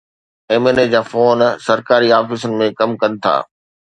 M 0.51 0.63
N 0.67 0.77
A 0.83 0.87
جا 0.93 1.01
phone 1.11 1.41
سرڪاري 1.67 2.09
آفيسن 2.19 2.57
۾ 2.63 2.69
ڪم 2.79 2.99
ڪن 3.03 3.21
ٿا. 3.23 3.35